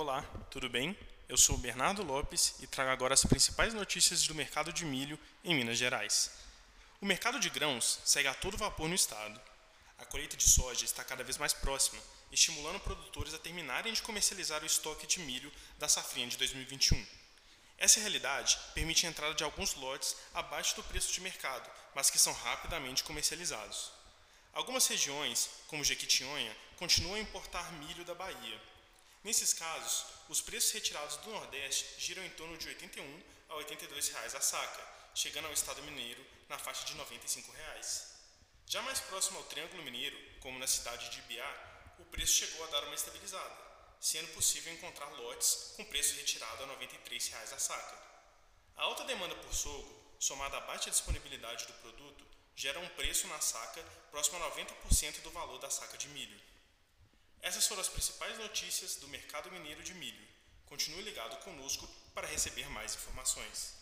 [0.00, 0.96] Olá, tudo bem?
[1.28, 5.18] Eu sou o Bernardo Lopes e trago agora as principais notícias do mercado de milho
[5.42, 6.30] em Minas Gerais.
[7.00, 9.40] O mercado de grãos segue a todo vapor no estado.
[9.98, 12.00] A colheita de soja está cada vez mais próxima,
[12.30, 17.04] estimulando produtores a terminarem de comercializar o estoque de milho da safrinha de 2021.
[17.76, 22.20] Essa realidade permite a entrada de alguns lotes abaixo do preço de mercado, mas que
[22.20, 23.90] são rapidamente comercializados.
[24.52, 28.60] Algumas regiões, como Jequitinhonha, continuam a importar milho da Bahia,
[29.24, 34.08] Nesses casos, os preços retirados do Nordeste giram em torno de R$ 81 a 82
[34.10, 34.82] reais a saca,
[35.14, 38.14] chegando ao estado mineiro na faixa de 95 reais.
[38.66, 42.70] Já mais próximo ao Triângulo Mineiro, como na cidade de Ibiá, o preço chegou a
[42.70, 43.56] dar uma estabilizada,
[44.00, 47.98] sendo possível encontrar lotes com preço retirado a 93 reais a saca.
[48.76, 53.40] A alta demanda por sorgo, somada à baixa disponibilidade do produto, gera um preço na
[53.40, 56.38] saca próximo a 90% do valor da saca de milho.
[57.42, 60.26] Essas foram as principais notícias do mercado mineiro de milho.
[60.66, 63.74] Continue ligado conosco para receber mais informações.